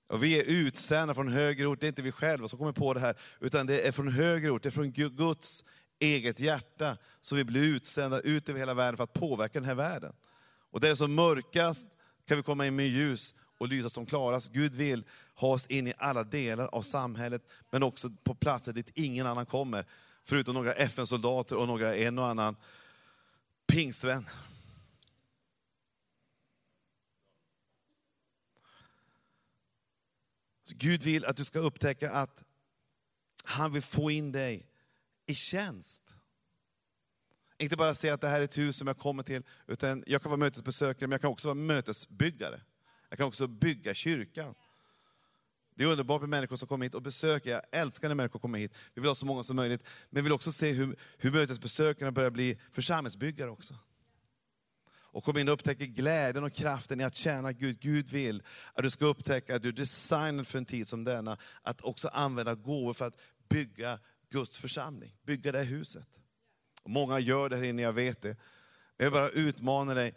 [0.07, 2.95] Och vi är utsända från högre ort, det är inte vi själva som kommer på
[2.95, 5.65] det här, utan det är från högre ort, det är från Guds
[5.99, 9.75] eget hjärta, så vi blir utsända ut över hela världen för att påverka den här
[9.75, 10.13] världen.
[10.71, 11.89] Och det är som mörkast
[12.29, 14.53] kan vi komma in med ljus och lysa som klarast.
[14.53, 18.91] Gud vill ha oss in i alla delar av samhället, men också på platser dit
[18.95, 19.87] ingen annan kommer,
[20.25, 22.57] förutom några FN-soldater och några en och annan
[23.67, 24.27] pingstvän.
[30.69, 32.45] Gud vill att du ska upptäcka att
[33.45, 34.67] han vill få in dig
[35.27, 36.03] i tjänst.
[37.59, 40.23] Inte bara säga att det här är ett hus som jag kommer till, utan jag
[40.23, 42.61] kan vara mötesbesökare, men jag kan också vara mötesbyggare.
[43.09, 44.55] Jag kan också bygga kyrkan.
[45.75, 47.51] Det är underbart med människor som kommer hit och besöker.
[47.51, 48.73] Jag älskar när människor kommer hit.
[48.95, 49.83] Vi vill ha så många som möjligt.
[50.11, 53.79] Men vi vill också se hur, hur mötesbesökarna börjar bli församlingsbyggare också
[55.13, 57.81] och kom in och upptäcker glädjen och kraften i att tjäna Gud.
[57.81, 58.43] Gud vill
[58.75, 62.09] att du ska upptäcka att du är designad för en tid som denna, att också
[62.09, 63.99] använda gåvor för att bygga
[64.31, 66.21] Guds församling, bygga det här huset.
[66.83, 68.37] Och många gör det här inne, jag vet det.
[68.97, 70.15] Jag vill bara utmana dig.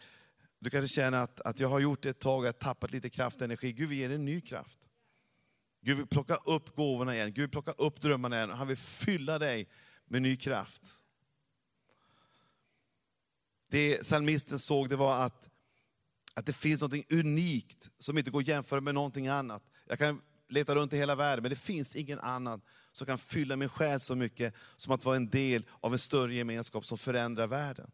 [0.60, 3.10] Du kanske känner att, att jag har gjort det ett tag, jag har tappat lite
[3.10, 3.74] kraft och energi.
[3.74, 4.78] Gud vill ge dig en ny kraft.
[5.82, 8.50] Gud vill plocka upp gåvorna igen, Gud vill plocka upp drömmarna igen.
[8.50, 9.70] Han vill fylla dig
[10.06, 11.05] med ny kraft
[13.76, 15.50] det psalmisten såg det var att,
[16.34, 19.64] att det finns något unikt som inte går att jämföra med någonting annat.
[19.86, 22.62] Jag kan leta runt i hela världen, men det finns ingen annan
[22.92, 26.34] som kan fylla min själ så mycket som att vara en del av en större
[26.34, 27.92] gemenskap som förändrar världen.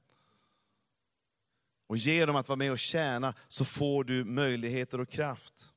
[1.87, 5.73] Och genom att vara med och tjäna så får du möjligheter och kraft.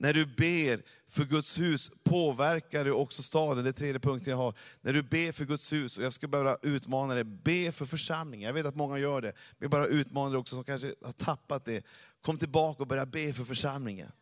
[0.00, 3.64] När du ber för Guds hus påverkar du också staden.
[3.64, 4.54] Det är tredje punkten jag har.
[4.80, 8.46] När du ber för Guds hus, och jag ska bara utmana dig, be för församlingen.
[8.46, 11.12] Jag vet att många gör det, men jag bara utmanar dig också som kanske har
[11.12, 11.84] tappat det.
[12.20, 14.12] Kom tillbaka och börja be för församlingen.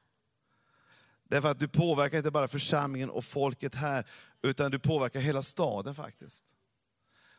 [1.29, 4.07] Därför att du påverkar inte bara församlingen och folket här,
[4.43, 6.45] utan du påverkar hela staden faktiskt.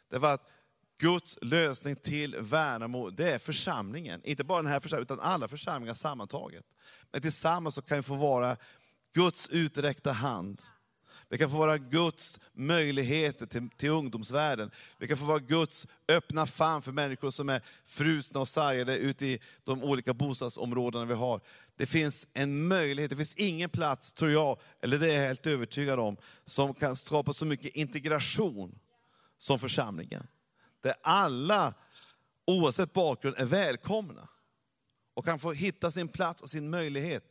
[0.09, 0.47] Därför att
[0.99, 4.21] Guds lösning till Värnamo, det är församlingen.
[4.23, 6.65] Inte bara den här församlingen, utan alla församlingar sammantaget.
[7.11, 8.57] Men tillsammans så kan vi få vara
[9.13, 10.61] Guds uträckta hand.
[11.29, 14.71] Vi kan få vara Guds möjligheter till, till ungdomsvärlden.
[14.97, 19.25] Vi kan få vara Guds öppna famn för människor som är frusna och sargade ute
[19.25, 21.41] i de olika bostadsområdena vi har.
[21.75, 25.45] Det finns en möjlighet, det finns ingen plats, tror jag, eller det är jag helt
[25.45, 28.79] övertygad om, som kan skapa så mycket integration
[29.37, 30.27] som församlingen.
[30.81, 31.73] Där alla,
[32.47, 34.27] oavsett bakgrund, är välkomna
[35.13, 37.23] och kan få hitta sin plats och sin möjlighet.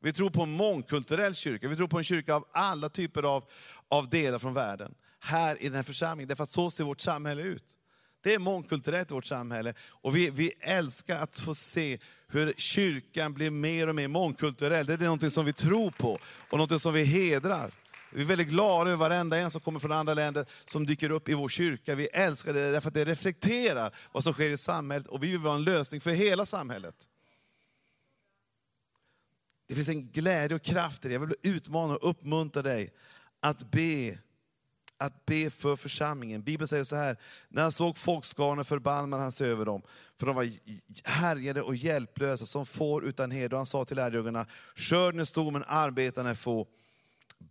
[0.00, 3.44] Vi tror på en mångkulturell kyrka, vi tror på en kyrka av alla typer av,
[3.88, 4.94] av delar från världen.
[5.20, 7.76] Här i den här församlingen, därför att så ser vårt samhälle ut.
[8.22, 9.74] Det är mångkulturellt i vårt samhälle.
[9.90, 14.86] Och vi, vi älskar att få se hur kyrkan blir mer och mer mångkulturell.
[14.86, 16.18] Det är något som vi tror på
[16.50, 17.72] och något som vi hedrar.
[18.16, 21.28] Vi är väldigt glada över varenda en som kommer från andra länder, som dyker upp
[21.28, 21.94] i vår kyrka.
[21.94, 25.40] Vi älskar det därför att det reflekterar vad som sker i samhället och vi vill
[25.40, 27.08] vara en lösning för hela samhället.
[29.68, 31.14] Det finns en glädje och kraft i det.
[31.14, 32.92] Jag vill utmana och uppmuntra dig
[33.40, 34.18] att be,
[34.96, 36.42] att be för församlingen.
[36.42, 37.16] Bibeln säger så här,
[37.48, 39.82] när han såg folkskarorna förbannade han sig över dem,
[40.18, 40.48] för de var
[41.08, 43.52] härjade och hjälplösa som får utan heder.
[43.52, 46.66] Och han sa till lärjungarna, skörden är stor men arbetarna är få.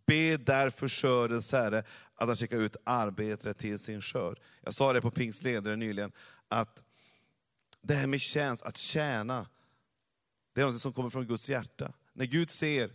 [0.06, 1.84] Be därför skördens Herre
[2.16, 4.40] att han skickar ut arbetare till sin skörd.
[4.62, 6.12] Jag sa det på pingstledare nyligen,
[6.48, 6.84] att
[7.82, 9.48] det här med tjänst, att tjäna,
[10.54, 11.94] det är något som kommer från Guds hjärta.
[12.14, 12.92] När Gud ser,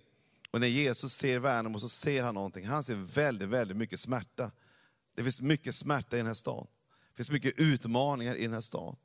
[0.51, 2.67] och när Jesus ser Värnamo så ser han någonting.
[2.67, 4.51] Han ser väldigt, väldigt mycket smärta.
[5.15, 6.67] Det finns mycket smärta i den här stan.
[7.11, 8.97] Det finns mycket utmaningar i den här stan.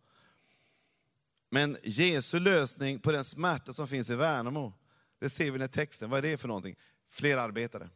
[1.49, 4.73] Men Jesu lösning på den smärta som finns i Värnamo,
[5.19, 6.09] det ser vi i den här texten.
[6.09, 6.75] Vad är det för någonting?
[7.07, 7.89] Fler arbetare.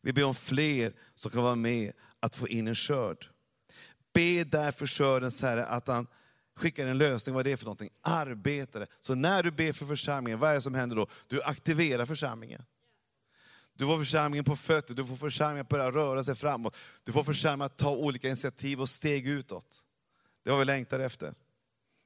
[0.00, 3.28] Vi ber om fler som kan vara med att få in en skörd.
[4.12, 6.06] Be därför skördens Herre att han
[6.56, 7.34] skickar en lösning.
[7.34, 7.90] Vad är det för någonting?
[8.00, 8.86] Arbetare.
[9.00, 11.06] Så när du ber för församlingen, vad är det som händer då?
[11.26, 12.64] Du aktiverar församlingen.
[13.74, 16.76] Du får församlingen på fötter, du får församlingen att börja röra sig framåt.
[17.02, 19.84] Du får församlingen att ta olika initiativ och steg utåt.
[20.44, 21.34] Det har vi längtat efter.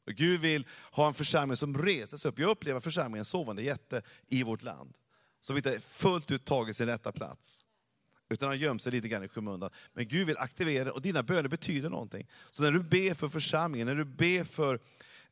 [0.06, 2.38] Och Gud vill ha en församling som reser sig upp.
[2.38, 4.94] Jag upplever församlingen sovande jätte i vårt land.
[5.46, 7.64] Som inte fullt ut tagit sin rätta plats
[8.28, 9.70] utan har gömt sig lite grann i skymundan.
[9.92, 12.28] Men Gud vill aktivera och dina böner betyder någonting.
[12.50, 14.80] Så när du ber för församlingen, när du ber för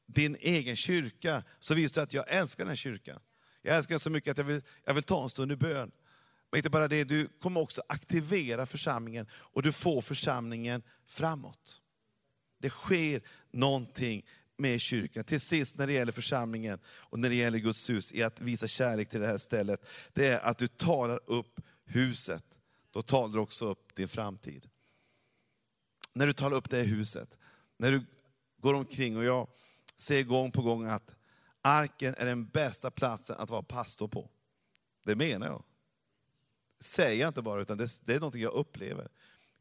[0.06, 3.20] din egen kyrka, så visar du att jag älskar den här kyrkan.
[3.62, 5.90] Jag älskar den så mycket att jag vill, jag vill ta en stund i bön.
[6.50, 11.80] Men inte bara det, du kommer också aktivera församlingen och du får församlingen framåt.
[12.58, 15.24] Det sker någonting med kyrkan.
[15.24, 18.66] Till sist när det gäller församlingen och när det gäller Guds hus, i att visa
[18.66, 22.58] kärlek till det här stället, det är att du talar upp huset
[22.94, 24.68] då talar du också upp din framtid.
[26.12, 27.38] När du talar upp det här huset,
[27.76, 28.06] när du
[28.58, 29.48] går omkring och jag
[29.96, 31.14] ser gång på gång att
[31.62, 34.30] arken är den bästa platsen att vara pastor på.
[35.04, 35.64] Det menar jag.
[36.78, 39.08] Det säger jag inte bara, utan det, det är något jag upplever.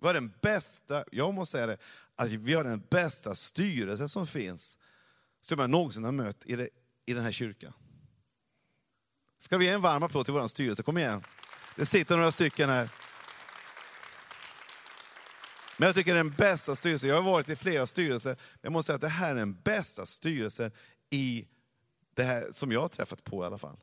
[0.02, 1.78] Vi har den bästa, jag måste säga det,
[2.16, 4.78] att vi har den bästa styrelsen som finns,
[5.44, 6.70] som jag någonsin har mött i, det,
[7.06, 7.74] i den här kyrkan.
[9.38, 10.84] Ska vi ge en varm applåd till vår styrelse?
[10.84, 11.24] Kom igen.
[11.76, 12.90] Det sitter några stycken här.
[15.78, 18.86] Men jag tycker den bästa styrelsen, jag har varit i flera styrelser, men jag måste
[18.86, 20.72] säga att det här är den bästa styrelsen
[21.10, 21.48] i
[22.14, 23.78] det här som jag har träffat på i alla fall.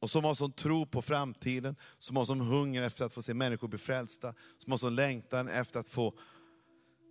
[0.00, 3.34] Och som har sån tro på framtiden, som har sån hunger efter att få se
[3.34, 6.18] människor bli frälsta, som har sån längtan efter att få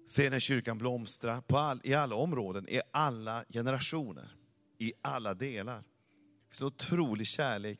[0.06, 4.36] se när kyrkan blomstra på all, i alla områden, i alla generationer,
[4.78, 5.78] i alla delar.
[5.78, 7.80] Det finns en otrolig kärlek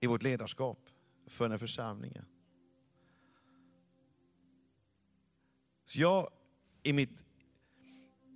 [0.00, 0.88] i vårt ledarskap
[1.26, 2.24] för den här församlingen.
[5.84, 6.30] Så jag,
[6.82, 7.24] i, mitt,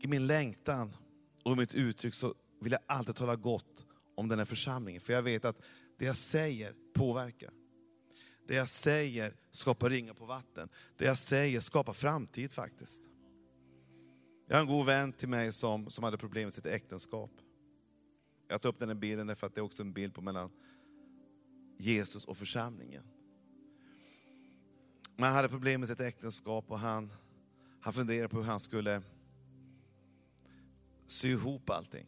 [0.01, 0.97] i min längtan
[1.45, 5.01] och i mitt uttryck så vill jag alltid tala gott om den här församlingen.
[5.01, 5.57] För jag vet att
[5.99, 7.51] det jag säger påverkar.
[8.47, 10.69] Det jag säger skapar ringar på vatten.
[10.97, 13.09] Det jag säger skapar framtid faktiskt.
[14.49, 17.31] Jag har en god vän till mig som, som hade problem med sitt äktenskap.
[18.49, 20.51] Jag tar upp den här bilden därför att det är också en bild på mellan
[21.79, 23.05] Jesus och församlingen.
[25.17, 27.13] Men han hade problem med sitt äktenskap och han,
[27.81, 29.03] han funderade på hur han skulle
[31.07, 32.07] sy ihop allting.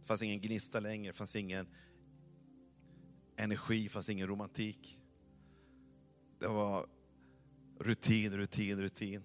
[0.00, 1.66] Det fanns ingen gnista längre, det fanns ingen
[3.36, 5.00] energi, det fanns ingen romantik.
[6.40, 6.86] Det var
[7.78, 9.22] rutin, rutin, rutin.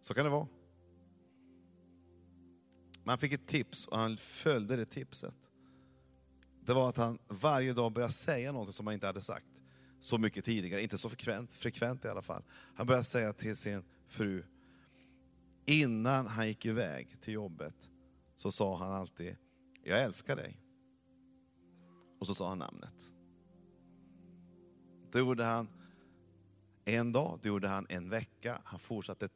[0.00, 0.48] Så kan det vara.
[3.04, 5.50] Man fick ett tips och han följde det tipset.
[6.60, 9.62] Det var att han varje dag började säga något som han inte hade sagt
[9.98, 12.42] så mycket tidigare, inte så frekvent, frekvent i alla fall.
[12.74, 14.44] Han började säga till sin fru,
[15.66, 17.90] innan han gick iväg till jobbet,
[18.36, 19.36] så sa han alltid,
[19.84, 20.60] jag älskar dig.
[22.20, 23.12] Och så sa han namnet.
[25.12, 25.68] Det gjorde han
[26.84, 29.28] en dag, det gjorde han en vecka, han fortsatte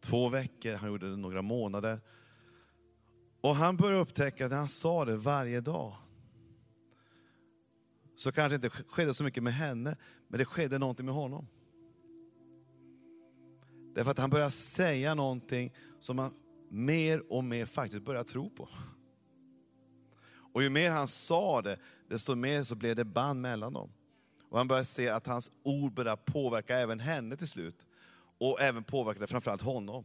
[0.00, 2.00] två veckor, han gjorde det några månader.
[3.40, 5.96] Och han började upptäcka att när han sa det varje dag,
[8.16, 9.96] så kanske inte skedde så mycket med henne,
[10.28, 11.46] men det skedde någonting med honom.
[13.94, 16.32] Därför att han började säga någonting som han
[16.68, 18.68] mer och mer faktiskt började tro på.
[20.52, 21.78] Och ju mer han sa det,
[22.08, 23.90] desto mer så blev det band mellan dem.
[24.54, 27.86] Och han började se att hans ord började påverka även henne till slut.
[28.38, 30.04] Och även påverkade framförallt honom.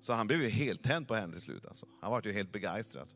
[0.00, 1.66] Så han blev ju helt tänd på henne till slut.
[1.66, 1.86] Alltså.
[2.00, 3.08] Han var ju helt begeistrad.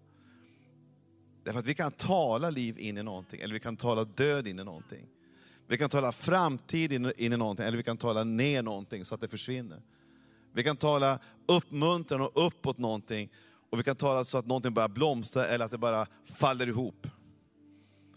[1.45, 4.59] Därför att vi kan tala liv in i någonting, eller vi kan tala död in
[4.59, 5.07] i någonting.
[5.69, 9.21] Vi kan tala framtid in i någonting, eller vi kan tala ner någonting så att
[9.21, 9.83] det försvinner.
[10.53, 13.33] Vi kan tala uppmuntran och uppåt någonting,
[13.71, 17.07] och vi kan tala så att någonting börjar blomstra eller att det bara faller ihop.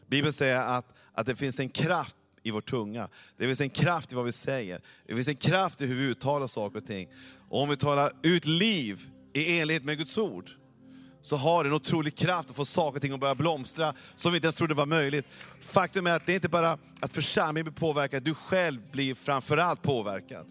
[0.08, 3.10] Bibeln säger att, att det finns en kraft i vår tunga.
[3.38, 4.82] Det finns en kraft i vad vi säger.
[5.08, 7.10] Det finns en kraft i hur vi uttalar saker och ting.
[7.50, 10.50] Och om vi talar ut liv i enlighet med Guds ord,
[11.22, 14.32] så har det en otrolig kraft att få saker och ting att börja blomstra som
[14.32, 15.26] vi inte ens trodde var möjligt.
[15.62, 19.82] Faktum är att det är inte bara att församlingen blir påverkad, du själv blir framförallt
[19.82, 20.48] påverkad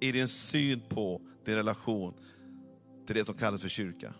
[0.00, 2.14] i din syn på din relation
[3.06, 4.14] till det som kallas för kyrka.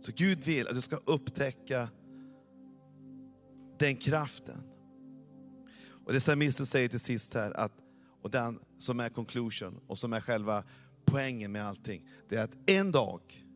[0.00, 1.88] Så Gud vill att du ska upptäcka
[3.80, 4.62] den kraften.
[6.04, 7.72] Och det psalmisten säger till sist här, att,
[8.22, 10.64] och den som är conclusion och som är själva
[11.04, 13.46] poängen med allting, det är att en dag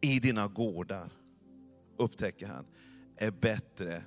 [0.00, 1.12] i dina gårdar,
[1.98, 2.66] upptäcker han,
[3.16, 4.04] är bättre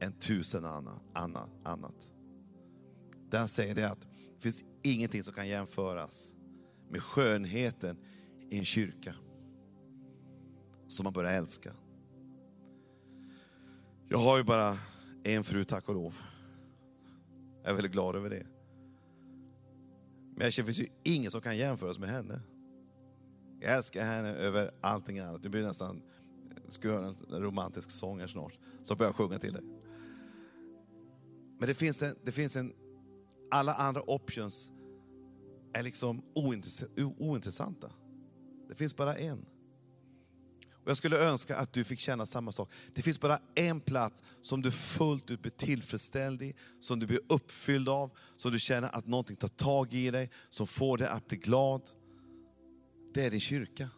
[0.00, 2.12] än tusen annan, annat.
[3.30, 6.36] Den han säger det att det finns ingenting som kan jämföras
[6.90, 7.98] med skönheten
[8.50, 9.14] i en kyrka
[10.88, 11.72] som man börjar älska.
[14.12, 14.78] Jag har ju bara
[15.22, 16.14] en fru, tack och lov.
[17.62, 18.46] Jag är väldigt glad över det.
[20.34, 22.40] Men jag känner att det finns ju ingen som kan jämföras med henne.
[23.60, 25.42] Jag älskar henne över allting annat.
[25.42, 26.02] Du blir nästan,
[26.68, 29.62] ska höra en romantisk sång här snart, så börjar jag sjunga till dig.
[31.58, 32.72] Men det finns en, det finns en,
[33.50, 34.70] alla andra options
[35.72, 36.22] är liksom
[37.18, 37.90] ointressanta.
[38.68, 39.46] Det finns bara en.
[40.84, 42.70] Och jag skulle önska att du fick känna samma sak.
[42.94, 47.20] Det finns bara en plats som du fullt ut blir tillfredsställd i, som du blir
[47.28, 51.28] uppfylld av, som du känner att någonting tar tag i dig, som får dig att
[51.28, 51.82] bli glad.
[53.14, 53.88] Det är din kyrka.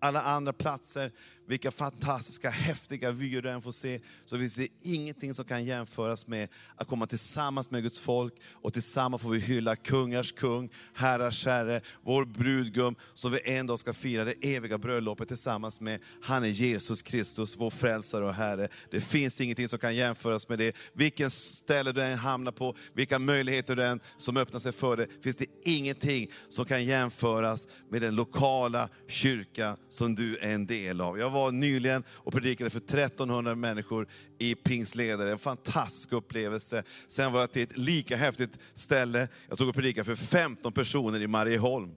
[0.00, 1.12] Alla andra platser
[1.46, 6.26] vilka fantastiska, häftiga vyer du än får se, så finns det ingenting som kan jämföras
[6.26, 11.46] med att komma tillsammans med Guds folk och tillsammans får vi hylla kungars kung, herrars
[11.46, 16.00] herre, vår brudgum, som vi en dag ska fira det eviga bröllopet tillsammans med.
[16.22, 18.68] Han är Jesus Kristus, vår frälsare och Herre.
[18.90, 20.76] Det finns ingenting som kan jämföras med det.
[20.92, 25.06] Vilken ställe du än hamnar på, vilka möjligheter du än som öppnar sig för dig.
[25.20, 31.00] finns det ingenting som kan jämföras med den lokala kyrka som du är en del
[31.00, 31.18] av.
[31.18, 34.08] Jag var nyligen och predikade för 1300 människor
[34.38, 35.32] i Pingsledare.
[35.32, 36.82] En fantastisk upplevelse.
[37.08, 39.28] Sen var jag till ett lika häftigt ställe.
[39.48, 41.94] Jag stod och predikade för 15 personer i Marieholm.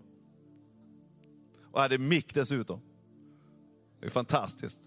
[1.72, 2.82] Och hade mick dessutom.
[4.00, 4.82] Det är fantastiskt.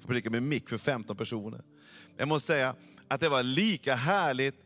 [0.00, 1.64] Få predika med mick för 15 personer.
[2.16, 2.74] Jag måste säga
[3.08, 4.56] att det var lika härligt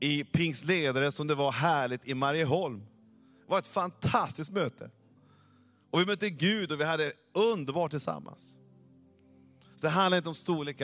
[0.00, 2.78] i Pingsledare som det var härligt i Marieholm.
[2.78, 4.90] Det var ett fantastiskt möte.
[5.90, 8.58] Och vi mötte Gud och vi hade underbart tillsammans.
[9.76, 10.80] Så det handlar inte om storlek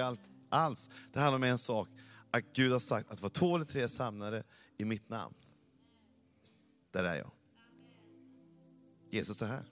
[0.49, 0.91] alls.
[1.13, 1.89] Det handlar om en sak,
[2.31, 4.45] att Gud har sagt att var två eller tre samlade
[4.79, 5.35] i mitt namn,
[6.93, 7.31] där är jag.
[9.11, 9.65] Jesus är här.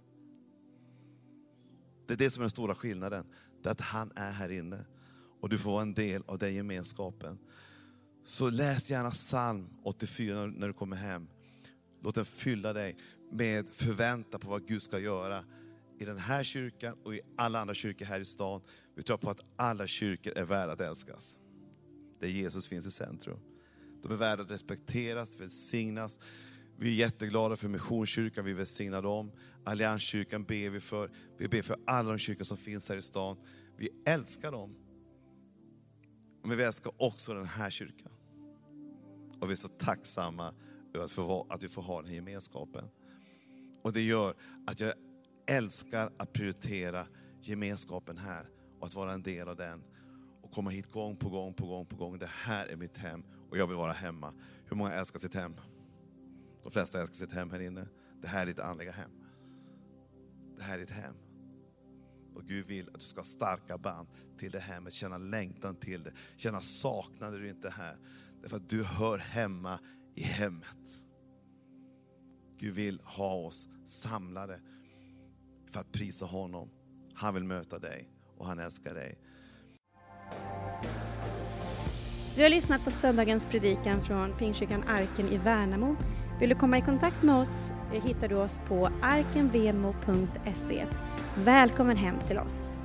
[2.06, 3.26] Det är det som är den stora skillnaden.
[3.62, 4.84] Det är att han är här inne.
[5.40, 7.38] Och du får vara en del av den gemenskapen.
[8.24, 11.28] Så läs gärna psalm 84 när du kommer hem.
[12.02, 12.96] Låt den fylla dig
[13.34, 15.44] med förväntan på vad Gud ska göra
[15.98, 18.60] i den här kyrkan och i alla andra kyrkor här i stan.
[18.94, 21.38] Vi tror på att alla kyrkor är värda att älskas.
[22.20, 23.38] Där Jesus finns i centrum.
[24.02, 26.18] De är värda att respekteras, välsignas.
[26.78, 29.32] Vi är jätteglada för Missionskyrkan, vi välsignar dem.
[29.64, 31.10] Allianskyrkan ber vi för.
[31.38, 33.36] Vi ber för alla de kyrkor som finns här i stan.
[33.76, 34.76] Vi älskar dem.
[36.44, 38.12] Men vi älskar också den här kyrkan.
[39.40, 40.54] Och vi är så tacksamma
[40.94, 42.88] över att, få, att vi får ha den här gemenskapen.
[43.84, 44.34] Och det gör
[44.66, 44.92] att jag
[45.46, 47.06] älskar att prioritera
[47.40, 48.48] gemenskapen här
[48.80, 49.84] och att vara en del av den.
[50.42, 52.18] Och komma hit gång på gång på gång på gång.
[52.18, 54.34] Det här är mitt hem och jag vill vara hemma.
[54.66, 55.56] Hur många älskar sitt hem?
[56.62, 57.88] De flesta älskar sitt hem här inne.
[58.22, 59.10] Det här är ditt andliga hem.
[60.56, 61.14] Det här är ditt hem.
[62.34, 64.08] Och Gud vill att du ska ha starka band
[64.38, 67.98] till det hemmet, känna längtan till det, känna saknad när du inte är här.
[68.42, 69.78] Därför att du hör hemma
[70.14, 71.04] i hemmet.
[72.58, 74.60] Gud vill ha oss samlade
[75.70, 76.70] för att prisa honom.
[77.14, 78.08] Han vill möta dig
[78.38, 79.18] och han älskar dig.
[82.36, 85.96] Du har lyssnat på söndagens predikan från Pingstkyrkan Arken i Värnamo.
[86.40, 90.86] Vill du komma i kontakt med oss eh, hittar du oss på arkenvemo.se.
[91.36, 92.83] Välkommen hem till oss!